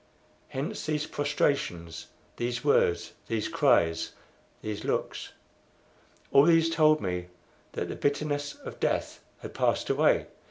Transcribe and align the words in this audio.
Hence 0.47 0.87
these 0.87 1.05
prostrations, 1.05 2.07
these 2.37 2.63
words, 2.65 3.13
these 3.27 3.47
cries, 3.47 4.13
these 4.63 4.83
looks. 4.83 5.31
All 6.31 6.41
these 6.45 6.71
told 6.71 7.01
me 7.01 7.27
that 7.73 7.87
the 7.87 7.95
bitterness 7.95 8.55
of 8.65 8.79
death 8.79 9.23
had 9.43 9.53
passed 9.53 9.91
away. 9.91 10.25